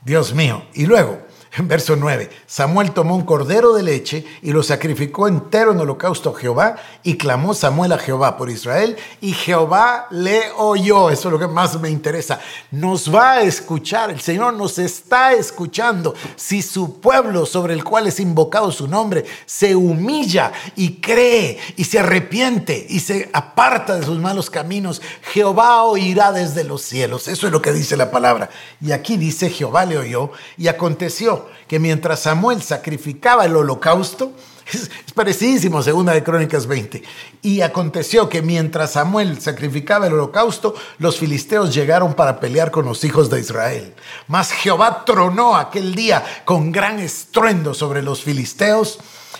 Dios 0.06 0.34
mío. 0.34 0.64
Y 0.74 0.86
luego, 0.86 1.28
Verso 1.66 1.96
9. 1.96 2.30
Samuel 2.50 2.92
tomó 2.92 3.13
un 3.13 3.25
cordero 3.25 3.74
de 3.74 3.84
leche 3.84 4.25
y 4.42 4.54
lo 4.54 4.63
sacrificó 4.63 5.27
entero 5.27 5.74
en 5.74 5.82
holocausto 5.82 6.30
a 6.30 6.39
Jehová 6.39 6.77
y 7.04 7.18
clamó 7.18 7.54
Samuel 7.54 7.92
a 7.92 7.98
Jehová 7.98 8.38
por 8.38 8.50
Israel 8.50 8.96
y 9.20 9.34
Jehová 9.34 10.08
le 10.12 10.44
oyó. 10.56 11.10
Eso 11.10 11.27
es 11.27 11.32
lo 11.34 11.39
que 11.39 11.48
más 11.48 11.77
me 11.82 11.89
interesa. 11.89 12.39
Nos 12.72 13.13
va 13.13 13.34
a 13.34 13.42
escuchar. 13.42 14.12
El 14.12 14.22
Señor 14.22 14.54
nos 14.54 14.80
está 14.80 15.34
escuchando. 15.34 16.16
Si 16.38 16.62
su 16.62 17.01
pueblo 17.01 17.46
sobre 17.46 17.74
el 17.74 17.84
cual 17.84 18.08
es 18.08 18.22
invocado 18.22 18.72
su 18.72 18.88
nombre 18.88 19.25
se 19.46 19.75
humilla 19.75 20.54
y 20.77 21.01
cree 21.01 21.60
y 21.75 21.84
se 21.84 22.00
arrepiente 22.00 22.88
y 22.88 23.01
se 23.01 23.30
aparta 23.34 24.00
de 24.00 24.06
sus 24.06 24.20
malos 24.20 24.50
caminos, 24.50 25.01
Jehová 25.34 25.84
oirá 25.84 26.32
desde 26.32 26.63
los 26.63 26.82
cielos. 26.82 27.27
Eso 27.27 27.48
es 27.48 27.51
lo 27.51 27.62
que 27.62 27.74
dice 27.74 27.98
la 27.98 28.10
palabra. 28.10 28.50
Y 28.80 28.94
aquí 28.94 29.18
dice 29.18 29.50
Jehová 29.50 29.84
le 29.84 29.98
oyó 29.98 30.32
y 30.58 30.70
aconteció 30.70 31.48
que 31.68 31.80
mientras 31.80 32.22
Samuel 32.22 32.37
sacrificaba 32.62 33.46
el 33.46 33.56
holocausto, 33.56 34.34
es, 34.74 34.89
parecidísimo, 35.13 35.82
segunda 35.82 36.13
de 36.13 36.24
Crónicas 36.24 36.67
20. 36.67 37.03
Y 37.41 37.62
aconteció 37.62 38.29
que 38.29 38.41
mientras 38.41 38.94
Samuel 38.94 39.39
sacrificaba 39.41 40.08
el 40.08 40.13
holocausto, 40.13 40.75
los 41.00 41.17
filisteos 41.17 41.74
llegaron 41.74 42.13
para 42.13 42.39
pelear 42.39 42.72
con 42.72 42.86
los 42.86 43.03
hijos 43.03 43.29
de 43.29 43.39
Israel. 43.39 43.94
Mas 44.27 44.51
Jehová 44.51 45.06
tronó 45.06 45.56
aquel 45.56 45.96
día 45.96 46.24
con 46.46 46.72
gran 46.72 47.00
estruendo 47.00 47.74
sobre 47.74 48.01
los 48.01 48.24
filisteos 48.24 49.00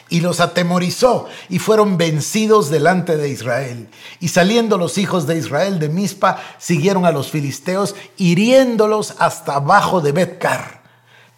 y 0.10 0.22
los 0.22 0.40
atemorizó 0.40 1.28
y 1.50 1.60
fueron 1.60 1.98
vencidos 1.98 2.70
delante 2.70 3.18
de 3.18 3.30
Israel. 3.30 3.90
Y 4.20 4.30
saliendo 4.30 4.78
los 4.78 4.98
hijos 4.98 5.28
de 5.28 5.38
Israel 5.38 5.80
de 5.80 5.90
Mizpa, 5.90 6.42
siguieron 6.58 7.06
a 7.06 7.12
los 7.12 7.30
filisteos, 7.30 7.96
hiriéndolos 8.18 9.16
hasta 9.20 9.56
abajo 9.56 10.02
de 10.02 10.14
Betcar. 10.14 10.77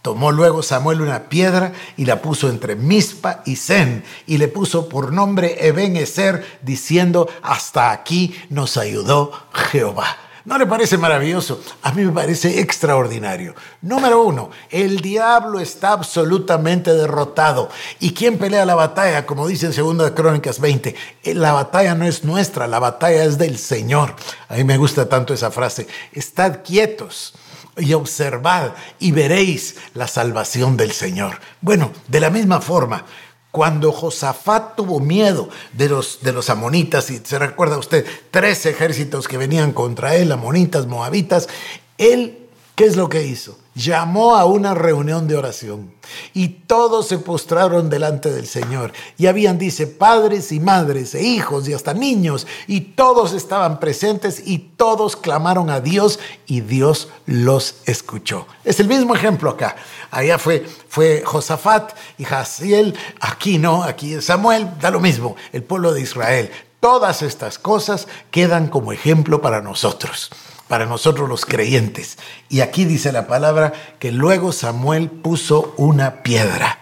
Tomó 0.01 0.31
luego 0.31 0.63
Samuel 0.63 1.01
una 1.01 1.23
piedra 1.27 1.73
y 1.97 2.05
la 2.05 2.21
puso 2.21 2.49
entre 2.49 2.75
Mispa 2.75 3.41
y 3.45 3.57
Zen 3.57 4.05
y 4.27 4.37
le 4.37 4.47
puso 4.47 4.87
por 4.87 5.11
nombre 5.11 5.67
Eben 5.67 5.97
Ezer, 5.97 6.59
diciendo, 6.61 7.27
hasta 7.41 7.91
aquí 7.91 8.33
nos 8.49 8.77
ayudó 8.77 9.31
Jehová. 9.51 10.15
¿No 10.45 10.57
le 10.57 10.65
parece 10.65 10.97
maravilloso? 10.97 11.61
A 11.83 11.91
mí 11.91 12.03
me 12.03 12.13
parece 12.13 12.61
extraordinario. 12.61 13.53
Número 13.81 14.23
uno, 14.23 14.49
el 14.71 15.01
diablo 15.01 15.59
está 15.59 15.91
absolutamente 15.91 16.93
derrotado. 16.93 17.69
¿Y 17.99 18.13
quién 18.13 18.37
pelea 18.37 18.65
la 18.65 18.75
batalla? 18.75 19.25
Como 19.25 19.47
dice 19.47 19.67
en 19.67 19.97
2 19.97 20.11
Crónicas 20.11 20.61
20, 20.61 20.95
eh, 21.23 21.33
la 21.35 21.51
batalla 21.51 21.93
no 21.93 22.05
es 22.05 22.23
nuestra, 22.23 22.67
la 22.67 22.79
batalla 22.79 23.25
es 23.25 23.37
del 23.37 23.57
Señor. 23.57 24.15
A 24.47 24.55
mí 24.55 24.63
me 24.63 24.77
gusta 24.77 25.09
tanto 25.09 25.33
esa 25.33 25.51
frase. 25.51 25.87
Estad 26.13 26.61
quietos 26.63 27.33
y 27.79 27.93
observad 27.93 28.73
y 28.99 29.11
veréis 29.11 29.75
la 29.93 30.07
salvación 30.07 30.77
del 30.77 30.91
Señor. 30.91 31.39
Bueno, 31.61 31.91
de 32.07 32.19
la 32.19 32.29
misma 32.29 32.61
forma, 32.61 33.05
cuando 33.51 33.91
Josafat 33.91 34.75
tuvo 34.75 34.99
miedo 34.99 35.49
de 35.73 35.89
los, 35.89 36.19
de 36.21 36.33
los 36.33 36.49
amonitas, 36.49 37.09
y 37.09 37.17
se 37.23 37.39
recuerda 37.39 37.77
usted, 37.77 38.05
tres 38.31 38.65
ejércitos 38.65 39.27
que 39.27 39.37
venían 39.37 39.71
contra 39.71 40.15
él, 40.15 40.31
amonitas, 40.31 40.85
moabitas, 40.85 41.49
él, 41.97 42.47
¿qué 42.75 42.85
es 42.85 42.95
lo 42.95 43.09
que 43.09 43.25
hizo? 43.25 43.57
Llamó 43.79 44.35
a 44.35 44.45
una 44.45 44.73
reunión 44.73 45.27
de 45.27 45.37
oración 45.37 45.93
y 46.33 46.49
todos 46.49 47.07
se 47.07 47.17
postraron 47.17 47.89
delante 47.89 48.29
del 48.29 48.45
Señor. 48.45 48.91
Y 49.17 49.27
habían, 49.27 49.57
dice, 49.57 49.87
padres 49.87 50.51
y 50.51 50.59
madres 50.59 51.15
e 51.15 51.21
hijos 51.23 51.67
y 51.67 51.73
hasta 51.73 51.93
niños, 51.93 52.45
y 52.67 52.81
todos 52.81 53.33
estaban 53.33 53.79
presentes 53.79 54.43
y 54.45 54.59
todos 54.59 55.15
clamaron 55.15 55.69
a 55.69 55.79
Dios 55.79 56.19
y 56.45 56.61
Dios 56.61 57.07
los 57.25 57.75
escuchó. 57.85 58.47
Es 58.65 58.79
el 58.79 58.87
mismo 58.87 59.15
ejemplo 59.15 59.51
acá. 59.51 59.77
Allá 60.11 60.37
fue, 60.37 60.65
fue 60.89 61.23
Josafat 61.25 61.93
y 62.17 62.25
Jaciel, 62.25 62.95
aquí 63.21 63.57
no, 63.57 63.83
aquí 63.83 64.21
Samuel, 64.21 64.69
da 64.81 64.91
lo 64.91 64.99
mismo, 64.99 65.35
el 65.53 65.63
pueblo 65.63 65.93
de 65.93 66.01
Israel. 66.01 66.51
Todas 66.81 67.21
estas 67.21 67.59
cosas 67.59 68.07
quedan 68.31 68.67
como 68.67 68.91
ejemplo 68.91 69.41
para 69.41 69.61
nosotros 69.61 70.31
para 70.69 70.85
nosotros 70.85 71.27
los 71.27 71.45
creyentes. 71.45 72.17
Y 72.47 72.61
aquí 72.61 72.85
dice 72.85 73.11
la 73.11 73.27
palabra 73.27 73.73
que 73.99 74.13
luego 74.13 74.53
Samuel 74.53 75.09
puso 75.09 75.73
una 75.75 76.23
piedra, 76.23 76.79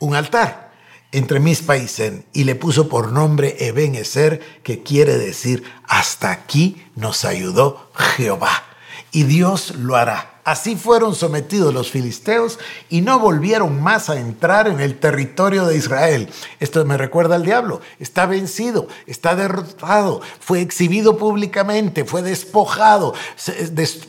un 0.00 0.16
altar 0.16 0.72
entre 1.12 1.38
mis 1.38 1.62
países 1.62 2.24
y 2.32 2.44
le 2.44 2.56
puso 2.56 2.88
por 2.88 3.12
nombre 3.12 3.56
Eben 3.60 3.94
Ezer, 3.94 4.40
que 4.64 4.82
quiere 4.82 5.16
decir 5.16 5.62
hasta 5.86 6.32
aquí 6.32 6.84
nos 6.96 7.24
ayudó 7.24 7.90
Jehová. 7.94 8.65
Y 9.16 9.22
Dios 9.22 9.76
lo 9.76 9.96
hará. 9.96 10.42
Así 10.44 10.76
fueron 10.76 11.14
sometidos 11.14 11.72
los 11.72 11.90
filisteos 11.90 12.58
y 12.90 13.00
no 13.00 13.18
volvieron 13.18 13.82
más 13.82 14.10
a 14.10 14.20
entrar 14.20 14.68
en 14.68 14.78
el 14.78 14.98
territorio 14.98 15.64
de 15.64 15.74
Israel. 15.74 16.28
Esto 16.60 16.84
me 16.84 16.98
recuerda 16.98 17.36
al 17.36 17.42
diablo. 17.42 17.80
Está 17.98 18.26
vencido, 18.26 18.88
está 19.06 19.34
derrotado, 19.34 20.20
fue 20.38 20.60
exhibido 20.60 21.16
públicamente, 21.16 22.04
fue 22.04 22.20
despojado, 22.20 23.14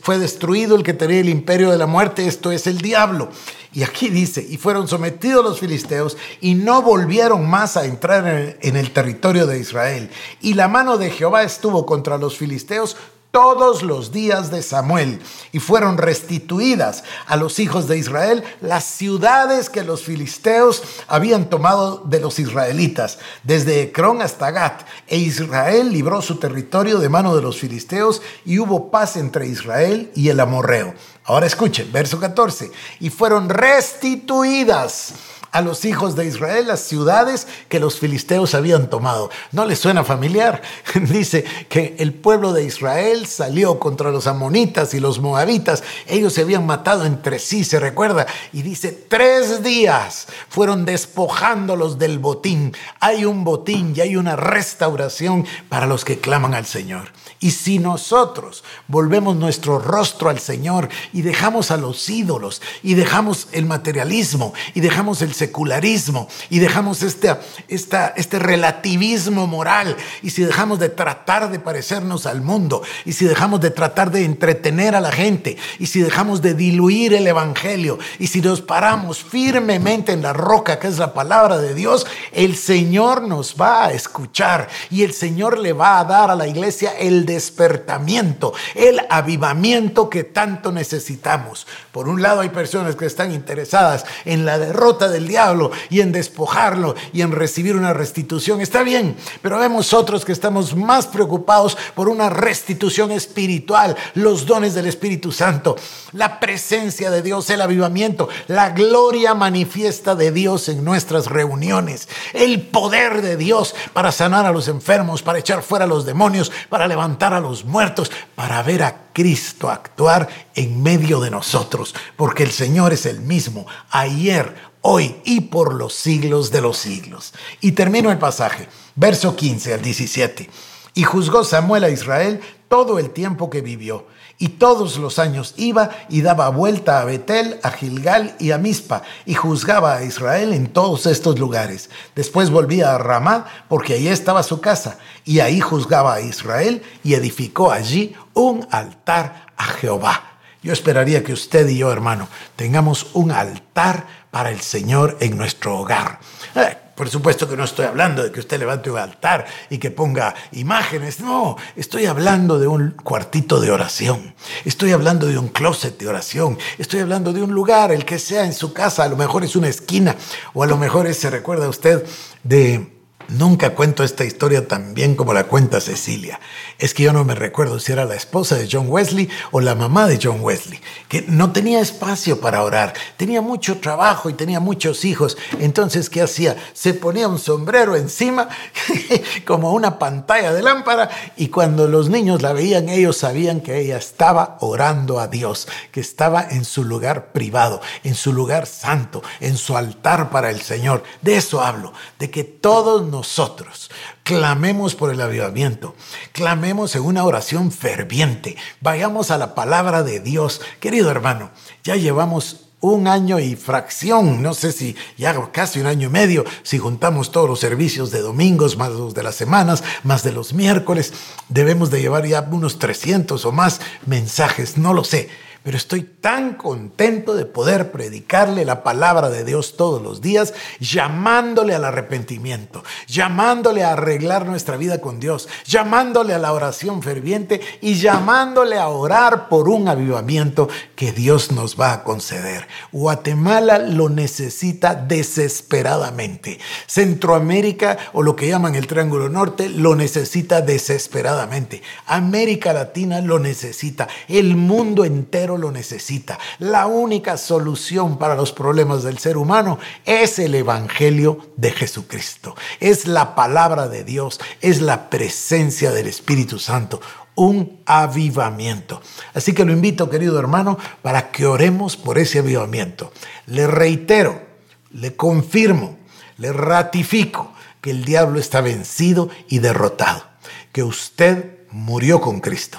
fue 0.02 0.18
destruido 0.18 0.76
el 0.76 0.82
que 0.82 0.92
tenía 0.92 1.20
el 1.20 1.30
imperio 1.30 1.70
de 1.70 1.78
la 1.78 1.86
muerte. 1.86 2.26
Esto 2.26 2.52
es 2.52 2.66
el 2.66 2.76
diablo. 2.82 3.30
Y 3.72 3.84
aquí 3.84 4.10
dice, 4.10 4.46
y 4.46 4.58
fueron 4.58 4.88
sometidos 4.88 5.42
los 5.42 5.58
filisteos 5.58 6.18
y 6.42 6.54
no 6.54 6.82
volvieron 6.82 7.48
más 7.48 7.78
a 7.78 7.86
entrar 7.86 8.58
en 8.60 8.76
el 8.76 8.90
territorio 8.92 9.46
de 9.46 9.58
Israel. 9.58 10.10
Y 10.42 10.52
la 10.52 10.68
mano 10.68 10.98
de 10.98 11.08
Jehová 11.08 11.44
estuvo 11.44 11.86
contra 11.86 12.18
los 12.18 12.36
filisteos 12.36 12.98
todos 13.38 13.84
los 13.84 14.10
días 14.10 14.50
de 14.50 14.62
Samuel 14.62 15.20
y 15.52 15.60
fueron 15.60 15.96
restituidas 15.96 17.04
a 17.24 17.36
los 17.36 17.60
hijos 17.60 17.86
de 17.86 17.96
Israel 17.96 18.42
las 18.60 18.82
ciudades 18.82 19.70
que 19.70 19.84
los 19.84 20.02
filisteos 20.02 20.82
habían 21.06 21.48
tomado 21.48 22.02
de 22.04 22.18
los 22.18 22.40
israelitas, 22.40 23.20
desde 23.44 23.80
Ecrón 23.82 24.22
hasta 24.22 24.50
Gat, 24.50 24.82
e 25.06 25.18
Israel 25.18 25.92
libró 25.92 26.20
su 26.20 26.40
territorio 26.40 26.98
de 26.98 27.08
mano 27.08 27.36
de 27.36 27.42
los 27.42 27.60
filisteos 27.60 28.22
y 28.44 28.58
hubo 28.58 28.90
paz 28.90 29.16
entre 29.16 29.46
Israel 29.46 30.10
y 30.16 30.30
el 30.30 30.40
amorreo. 30.40 30.94
Ahora 31.22 31.46
escuchen, 31.46 31.92
verso 31.92 32.18
14, 32.18 32.72
y 32.98 33.10
fueron 33.10 33.48
restituidas 33.48 35.12
a 35.50 35.60
los 35.60 35.84
hijos 35.84 36.16
de 36.16 36.26
Israel 36.26 36.66
las 36.66 36.80
ciudades 36.80 37.46
que 37.68 37.80
los 37.80 37.98
filisteos 37.98 38.54
habían 38.54 38.90
tomado. 38.90 39.30
¿No 39.52 39.64
les 39.64 39.78
suena 39.78 40.04
familiar? 40.04 40.62
Dice 40.94 41.44
que 41.68 41.96
el 41.98 42.14
pueblo 42.14 42.52
de 42.52 42.64
Israel 42.64 43.26
salió 43.26 43.78
contra 43.78 44.10
los 44.10 44.26
amonitas 44.26 44.94
y 44.94 45.00
los 45.00 45.20
moabitas. 45.20 45.82
Ellos 46.06 46.32
se 46.32 46.42
habían 46.42 46.66
matado 46.66 47.04
entre 47.04 47.38
sí, 47.38 47.64
se 47.64 47.80
recuerda. 47.80 48.26
Y 48.52 48.62
dice, 48.62 48.92
tres 48.92 49.62
días 49.62 50.26
fueron 50.48 50.84
despojándolos 50.84 51.98
del 51.98 52.18
botín. 52.18 52.74
Hay 53.00 53.24
un 53.24 53.44
botín 53.44 53.94
y 53.96 54.00
hay 54.00 54.16
una 54.16 54.36
restauración 54.36 55.46
para 55.68 55.86
los 55.86 56.04
que 56.04 56.18
claman 56.18 56.54
al 56.54 56.66
Señor. 56.66 57.12
Y 57.40 57.52
si 57.52 57.78
nosotros 57.78 58.64
volvemos 58.88 59.36
nuestro 59.36 59.78
rostro 59.78 60.28
al 60.28 60.40
Señor 60.40 60.88
y 61.12 61.22
dejamos 61.22 61.70
a 61.70 61.76
los 61.76 62.08
ídolos 62.08 62.60
y 62.82 62.94
dejamos 62.94 63.48
el 63.52 63.66
materialismo 63.66 64.52
y 64.74 64.80
dejamos 64.80 65.22
el 65.22 65.34
secularismo 65.38 66.28
y 66.50 66.58
dejamos 66.58 67.02
este, 67.02 67.34
este 67.68 68.38
relativismo 68.38 69.46
moral 69.46 69.96
y 70.22 70.30
si 70.30 70.42
dejamos 70.42 70.78
de 70.78 70.88
tratar 70.88 71.50
de 71.50 71.60
parecernos 71.60 72.26
al 72.26 72.42
mundo 72.42 72.82
y 73.04 73.12
si 73.12 73.24
dejamos 73.24 73.60
de 73.60 73.70
tratar 73.70 74.10
de 74.10 74.24
entretener 74.24 74.94
a 74.94 75.00
la 75.00 75.12
gente 75.12 75.56
y 75.78 75.86
si 75.86 76.00
dejamos 76.00 76.42
de 76.42 76.54
diluir 76.54 77.14
el 77.14 77.26
Evangelio 77.26 77.98
y 78.18 78.26
si 78.26 78.40
nos 78.40 78.60
paramos 78.60 79.22
firmemente 79.22 80.12
en 80.12 80.22
la 80.22 80.32
roca 80.32 80.78
que 80.78 80.88
es 80.88 80.98
la 80.98 81.14
palabra 81.14 81.58
de 81.58 81.74
Dios, 81.74 82.06
el 82.32 82.56
Señor 82.56 83.22
nos 83.22 83.54
va 83.60 83.86
a 83.86 83.92
escuchar 83.92 84.68
y 84.90 85.04
el 85.04 85.12
Señor 85.12 85.58
le 85.58 85.72
va 85.72 86.00
a 86.00 86.04
dar 86.04 86.30
a 86.30 86.36
la 86.36 86.48
iglesia 86.48 86.92
el 86.98 87.24
despertamiento, 87.24 88.52
el 88.74 89.00
avivamiento 89.08 90.10
que 90.10 90.24
tanto 90.24 90.72
necesitamos. 90.72 91.66
Por 91.92 92.08
un 92.08 92.22
lado 92.22 92.40
hay 92.40 92.48
personas 92.48 92.96
que 92.96 93.06
están 93.06 93.32
interesadas 93.32 94.04
en 94.24 94.44
la 94.44 94.58
derrota 94.58 95.08
del 95.08 95.27
diablo 95.28 95.70
y 95.90 96.00
en 96.00 96.10
despojarlo 96.10 96.96
y 97.12 97.22
en 97.22 97.30
recibir 97.30 97.76
una 97.76 97.92
restitución. 97.92 98.60
Está 98.60 98.82
bien, 98.82 99.16
pero 99.42 99.58
vemos 99.58 99.92
otros 99.92 100.24
que 100.24 100.32
estamos 100.32 100.74
más 100.74 101.06
preocupados 101.06 101.76
por 101.94 102.08
una 102.08 102.30
restitución 102.30 103.12
espiritual, 103.12 103.96
los 104.14 104.46
dones 104.46 104.74
del 104.74 104.86
Espíritu 104.86 105.30
Santo, 105.30 105.76
la 106.12 106.40
presencia 106.40 107.10
de 107.10 107.22
Dios, 107.22 107.48
el 107.50 107.60
avivamiento, 107.60 108.28
la 108.48 108.70
gloria 108.70 109.34
manifiesta 109.34 110.14
de 110.14 110.32
Dios 110.32 110.68
en 110.68 110.84
nuestras 110.84 111.26
reuniones, 111.26 112.08
el 112.32 112.62
poder 112.62 113.22
de 113.22 113.36
Dios 113.36 113.74
para 113.92 114.12
sanar 114.12 114.46
a 114.46 114.52
los 114.52 114.68
enfermos, 114.68 115.22
para 115.22 115.38
echar 115.38 115.62
fuera 115.62 115.84
a 115.84 115.88
los 115.88 116.06
demonios, 116.06 116.50
para 116.68 116.88
levantar 116.88 117.34
a 117.34 117.40
los 117.40 117.64
muertos, 117.64 118.10
para 118.34 118.62
ver 118.62 118.82
a 118.82 119.08
Cristo 119.12 119.68
actuar 119.68 120.28
en 120.54 120.82
medio 120.82 121.20
de 121.20 121.30
nosotros, 121.30 121.94
porque 122.16 122.44
el 122.44 122.52
Señor 122.52 122.92
es 122.92 123.04
el 123.04 123.20
mismo 123.20 123.66
ayer, 123.90 124.54
hoy 124.82 125.16
y 125.24 125.42
por 125.42 125.74
los 125.74 125.94
siglos 125.94 126.50
de 126.50 126.60
los 126.60 126.78
siglos. 126.78 127.32
Y 127.60 127.72
termino 127.72 128.10
el 128.10 128.18
pasaje, 128.18 128.68
verso 128.94 129.36
15 129.36 129.74
al 129.74 129.82
17. 129.82 130.48
Y 130.94 131.04
juzgó 131.04 131.44
Samuel 131.44 131.84
a 131.84 131.90
Israel 131.90 132.40
todo 132.68 132.98
el 132.98 133.10
tiempo 133.10 133.50
que 133.50 133.60
vivió 133.60 134.06
y 134.38 134.50
todos 134.50 134.96
los 134.98 135.18
años 135.18 135.54
iba 135.56 135.90
y 136.08 136.22
daba 136.22 136.48
vuelta 136.48 137.00
a 137.00 137.04
Betel, 137.04 137.58
a 137.62 137.70
Gilgal 137.70 138.36
y 138.38 138.52
a 138.52 138.58
Mizpa, 138.58 139.02
y 139.26 139.34
juzgaba 139.34 139.96
a 139.96 140.04
Israel 140.04 140.52
en 140.52 140.68
todos 140.68 141.06
estos 141.06 141.38
lugares. 141.38 141.90
Después 142.14 142.50
volvía 142.50 142.94
a 142.94 142.98
Ramá, 142.98 143.46
porque 143.68 143.94
ahí 143.94 144.08
estaba 144.08 144.44
su 144.44 144.60
casa, 144.60 144.98
y 145.24 145.40
ahí 145.40 145.60
juzgaba 145.60 146.14
a 146.14 146.20
Israel 146.20 146.82
y 147.02 147.14
edificó 147.14 147.72
allí 147.72 148.14
un 148.32 148.66
altar 148.70 149.46
a 149.56 149.64
Jehová. 149.64 150.27
Yo 150.62 150.72
esperaría 150.72 151.22
que 151.22 151.32
usted 151.32 151.68
y 151.68 151.78
yo, 151.78 151.92
hermano, 151.92 152.28
tengamos 152.56 153.08
un 153.14 153.30
altar 153.30 154.06
para 154.30 154.50
el 154.50 154.60
Señor 154.60 155.16
en 155.20 155.36
nuestro 155.36 155.78
hogar. 155.78 156.18
Eh, 156.54 156.76
por 156.98 157.08
supuesto 157.08 157.48
que 157.48 157.56
no 157.56 157.62
estoy 157.62 157.86
hablando 157.86 158.24
de 158.24 158.32
que 158.32 158.40
usted 158.40 158.58
levante 158.58 158.90
un 158.90 158.98
altar 158.98 159.46
y 159.70 159.78
que 159.78 159.92
ponga 159.92 160.34
imágenes. 160.50 161.20
No, 161.20 161.56
estoy 161.76 162.06
hablando 162.06 162.58
de 162.58 162.66
un 162.66 162.90
cuartito 162.90 163.60
de 163.60 163.70
oración. 163.70 164.34
Estoy 164.64 164.90
hablando 164.90 165.28
de 165.28 165.38
un 165.38 165.46
closet 165.46 165.96
de 165.96 166.08
oración. 166.08 166.58
Estoy 166.76 166.98
hablando 166.98 167.32
de 167.32 167.40
un 167.40 167.52
lugar, 167.52 167.92
el 167.92 168.04
que 168.04 168.18
sea 168.18 168.44
en 168.44 168.52
su 168.52 168.72
casa. 168.72 169.04
A 169.04 169.08
lo 169.08 169.16
mejor 169.16 169.44
es 169.44 169.54
una 169.54 169.68
esquina 169.68 170.16
o 170.54 170.64
a 170.64 170.66
lo 170.66 170.76
mejor 170.76 171.06
es, 171.06 171.18
se 171.18 171.30
recuerda 171.30 171.68
usted 171.68 172.04
de 172.42 172.97
Nunca 173.28 173.74
cuento 173.74 174.04
esta 174.04 174.24
historia 174.24 174.66
tan 174.66 174.94
bien 174.94 175.14
como 175.14 175.34
la 175.34 175.44
cuenta 175.44 175.82
Cecilia. 175.82 176.40
Es 176.78 176.94
que 176.94 177.02
yo 177.02 177.12
no 177.12 177.26
me 177.26 177.34
recuerdo 177.34 177.78
si 177.78 177.92
era 177.92 178.06
la 178.06 178.14
esposa 178.14 178.54
de 178.54 178.66
John 178.72 178.86
Wesley 178.88 179.28
o 179.50 179.60
la 179.60 179.74
mamá 179.74 180.06
de 180.06 180.18
John 180.22 180.38
Wesley, 180.40 180.80
que 181.08 181.26
no 181.28 181.52
tenía 181.52 181.80
espacio 181.80 182.40
para 182.40 182.62
orar, 182.62 182.94
tenía 183.18 183.42
mucho 183.42 183.80
trabajo 183.80 184.30
y 184.30 184.32
tenía 184.32 184.60
muchos 184.60 185.04
hijos. 185.04 185.36
Entonces, 185.60 186.08
¿qué 186.08 186.22
hacía? 186.22 186.56
Se 186.72 186.94
ponía 186.94 187.28
un 187.28 187.38
sombrero 187.38 187.96
encima, 187.96 188.48
como 189.46 189.72
una 189.72 189.98
pantalla 189.98 190.54
de 190.54 190.62
lámpara, 190.62 191.10
y 191.36 191.48
cuando 191.48 191.86
los 191.86 192.08
niños 192.08 192.40
la 192.40 192.54
veían, 192.54 192.88
ellos 192.88 193.18
sabían 193.18 193.60
que 193.60 193.78
ella 193.78 193.98
estaba 193.98 194.56
orando 194.60 195.20
a 195.20 195.28
Dios, 195.28 195.68
que 195.92 196.00
estaba 196.00 196.48
en 196.48 196.64
su 196.64 196.82
lugar 196.82 197.32
privado, 197.32 197.82
en 198.04 198.14
su 198.14 198.32
lugar 198.32 198.66
santo, 198.66 199.22
en 199.40 199.58
su 199.58 199.76
altar 199.76 200.30
para 200.30 200.48
el 200.48 200.62
Señor. 200.62 201.02
De 201.20 201.36
eso 201.36 201.60
hablo, 201.60 201.92
de 202.18 202.30
que 202.30 202.44
todos 202.44 203.02
nos 203.06 203.17
nosotros. 203.18 203.90
Clamemos 204.22 204.94
por 204.94 205.10
el 205.10 205.20
avivamiento. 205.20 205.96
Clamemos 206.30 206.94
en 206.94 207.02
una 207.02 207.24
oración 207.24 207.72
ferviente. 207.72 208.56
Vayamos 208.80 209.32
a 209.32 209.38
la 209.38 209.56
palabra 209.56 210.04
de 210.04 210.20
Dios. 210.20 210.60
Querido 210.78 211.10
hermano, 211.10 211.50
ya 211.82 211.96
llevamos 211.96 212.66
un 212.80 213.08
año 213.08 213.40
y 213.40 213.56
fracción, 213.56 214.40
no 214.40 214.54
sé 214.54 214.70
si 214.70 214.94
ya 215.16 215.34
casi 215.50 215.80
un 215.80 215.86
año 215.86 216.06
y 216.06 216.12
medio, 216.12 216.44
si 216.62 216.78
juntamos 216.78 217.32
todos 217.32 217.48
los 217.48 217.58
servicios 217.58 218.12
de 218.12 218.20
domingos, 218.20 218.76
más 218.76 218.92
los 218.92 219.14
de 219.14 219.24
las 219.24 219.34
semanas, 219.34 219.82
más 220.04 220.22
de 220.22 220.30
los 220.30 220.52
miércoles, 220.52 221.12
debemos 221.48 221.90
de 221.90 222.00
llevar 222.00 222.24
ya 222.24 222.48
unos 222.48 222.78
300 222.78 223.44
o 223.44 223.50
más 223.50 223.80
mensajes, 224.06 224.78
no 224.78 224.94
lo 224.94 225.02
sé 225.02 225.28
pero 225.62 225.76
estoy 225.76 226.02
tan 226.02 226.54
contento 226.54 227.34
de 227.34 227.44
poder 227.44 227.90
predicarle 227.90 228.64
la 228.64 228.82
palabra 228.82 229.28
de 229.28 229.44
Dios 229.44 229.76
todos 229.76 230.00
los 230.00 230.20
días, 230.20 230.54
llamándole 230.80 231.74
al 231.74 231.84
arrepentimiento, 231.84 232.84
llamándole 233.06 233.84
a 233.84 233.92
arreglar 233.92 234.46
nuestra 234.46 234.76
vida 234.76 235.00
con 235.00 235.20
Dios, 235.20 235.48
llamándole 235.66 236.34
a 236.34 236.38
la 236.38 236.52
oración 236.52 237.02
ferviente 237.02 237.60
y 237.80 237.94
llamándole 237.94 238.78
a 238.78 238.88
orar 238.88 239.48
por 239.48 239.68
un 239.68 239.88
avivamiento 239.88 240.68
que 240.94 241.12
Dios 241.12 241.52
nos 241.52 241.78
va 241.78 241.92
a 241.92 242.04
conceder. 242.04 242.66
Guatemala 242.92 243.78
lo 243.78 244.08
necesita 244.08 244.94
desesperadamente. 244.94 246.58
Centroamérica 246.86 247.98
o 248.12 248.22
lo 248.22 248.36
que 248.36 248.48
llaman 248.48 248.74
el 248.74 248.86
Triángulo 248.86 249.28
Norte 249.28 249.68
lo 249.68 249.94
necesita 249.94 250.60
desesperadamente. 250.60 251.82
América 252.06 252.72
Latina 252.72 253.20
lo 253.20 253.38
necesita. 253.38 254.08
El 254.28 254.56
mundo 254.56 255.04
entero 255.04 255.47
lo 255.56 255.70
necesita. 255.70 256.38
La 256.58 256.86
única 256.86 257.36
solución 257.36 258.18
para 258.18 258.34
los 258.34 258.52
problemas 258.52 259.02
del 259.02 259.18
ser 259.18 259.36
humano 259.36 259.78
es 260.04 260.38
el 260.38 260.54
Evangelio 260.54 261.38
de 261.56 261.70
Jesucristo. 261.70 262.54
Es 262.80 263.06
la 263.06 263.34
palabra 263.34 263.88
de 263.88 264.04
Dios, 264.04 264.40
es 264.60 264.82
la 264.82 265.08
presencia 265.08 265.92
del 265.92 266.08
Espíritu 266.08 266.58
Santo 266.58 267.00
un 267.38 267.80
avivamiento. 267.86 269.00
Así 269.32 269.52
que 269.52 269.64
lo 269.64 269.72
invito, 269.72 270.10
querido 270.10 270.40
hermano, 270.40 270.76
para 271.02 271.30
que 271.30 271.46
oremos 271.46 271.96
por 271.96 272.18
ese 272.18 272.40
avivamiento. 272.40 273.12
Le 273.46 273.68
reitero, 273.68 274.42
le 274.90 275.14
confirmo, 275.14 275.98
le 276.36 276.52
ratifico 276.52 277.52
que 277.80 277.92
el 277.92 278.04
diablo 278.04 278.40
está 278.40 278.60
vencido 278.60 279.30
y 279.48 279.60
derrotado, 279.60 280.24
que 280.72 280.82
usted 280.82 281.58
murió 281.70 282.20
con 282.20 282.40
Cristo, 282.40 282.78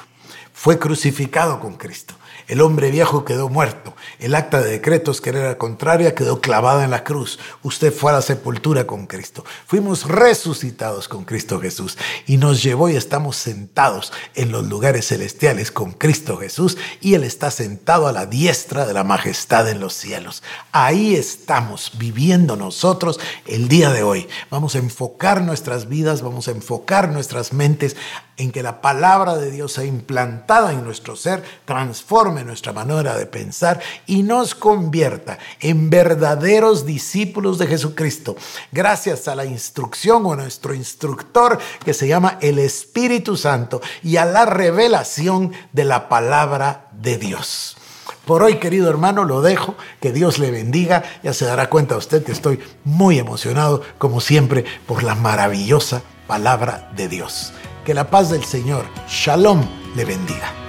fue 0.54 0.78
crucificado 0.78 1.62
con 1.62 1.76
Cristo 1.76 2.16
el 2.50 2.62
hombre 2.62 2.90
viejo 2.90 3.26
quedó 3.26 3.48
muerto. 3.48 3.96
El 4.18 4.34
acta 4.34 4.60
de 4.60 4.72
decretos 4.72 5.22
que 5.22 5.30
era 5.30 5.58
contraria 5.60 6.16
quedó 6.16 6.42
clavada 6.42 6.84
en 6.84 6.90
la 6.90 7.04
cruz. 7.04 7.38
Usted 7.62 7.94
fue 7.94 8.12
a 8.12 8.16
la 8.16 8.22
sepultura 8.24 8.88
con 8.88 9.06
Cristo. 9.06 9.46
Fuimos 9.68 10.08
resucitados 10.08 11.08
con 11.08 11.26
Cristo 11.26 11.62
Jesús 11.62 11.96
y 12.26 12.38
nos 12.38 12.64
llevó 12.64 12.90
y 12.90 12.96
estamos 12.96 13.38
sentados 13.38 14.12
en 14.34 14.52
los 14.52 14.68
lugares 14.68 15.08
celestiales 15.08 15.72
con 15.72 15.92
Cristo 15.92 16.38
Jesús 16.38 16.78
y 17.02 17.14
Él 17.14 17.24
está 17.24 17.52
sentado 17.52 18.08
a 18.08 18.12
la 18.12 18.26
diestra 18.26 18.88
de 18.88 18.96
la 18.96 19.04
majestad 19.04 19.70
en 19.70 19.80
los 19.80 19.94
cielos. 19.94 20.42
Ahí 20.72 21.16
estamos 21.16 21.92
viviendo 22.00 22.56
nosotros 22.56 23.20
el 23.46 23.68
día 23.68 23.92
de 23.92 24.02
hoy. 24.02 24.28
Vamos 24.50 24.74
a 24.74 24.80
enfocar 24.80 25.44
nuestras 25.44 25.88
vidas, 25.88 26.24
vamos 26.24 26.48
a 26.48 26.52
enfocar 26.52 27.10
nuestras 27.10 27.54
mentes 27.54 27.96
en 28.40 28.52
que 28.52 28.64
la 28.64 28.82
palabra 28.82 29.36
de 29.36 29.52
Dios 29.52 29.74
sea 29.74 29.84
implantada 29.84 30.72
en 30.72 30.84
nuestro 30.84 31.18
ser, 31.18 31.44
transforme 31.66 32.39
nuestra 32.44 32.74
manera 32.74 33.18
de 33.18 33.26
pensar 33.26 33.80
y 34.06 34.24
nos 34.24 34.56
convierta 34.56 35.38
en 35.60 35.90
verdaderos 35.90 36.86
discípulos 36.86 37.58
de 37.58 37.68
Jesucristo, 37.68 38.36
gracias 38.72 39.28
a 39.28 39.36
la 39.36 39.46
instrucción 39.46 40.26
o 40.26 40.36
nuestro 40.36 40.74
instructor 40.74 41.60
que 41.84 41.94
se 41.94 42.08
llama 42.08 42.38
el 42.42 42.60
Espíritu 42.60 43.38
Santo 43.38 43.82
y 44.04 44.18
a 44.18 44.26
la 44.26 44.46
revelación 44.46 45.52
de 45.74 45.86
la 45.86 46.10
palabra 46.10 46.88
de 46.92 47.18
Dios. 47.18 47.78
Por 48.26 48.44
hoy, 48.44 48.58
querido 48.58 48.90
hermano, 48.92 49.26
lo 49.26 49.42
dejo. 49.42 49.74
Que 50.00 50.12
Dios 50.12 50.38
le 50.38 50.52
bendiga. 50.52 51.04
Ya 51.24 51.34
se 51.34 51.46
dará 51.46 51.68
cuenta 51.68 51.98
usted 51.98 52.24
que 52.24 52.32
estoy 52.32 52.60
muy 52.84 53.18
emocionado, 53.18 53.82
como 53.98 54.22
siempre, 54.22 54.66
por 54.86 55.02
la 55.02 55.16
maravillosa 55.16 56.04
palabra 56.28 56.92
de 56.96 57.08
Dios. 57.08 57.54
Que 57.86 57.96
la 57.96 58.12
paz 58.12 58.30
del 58.30 58.44
Señor, 58.44 58.86
Shalom, 59.08 59.64
le 59.96 60.06
bendiga. 60.06 60.69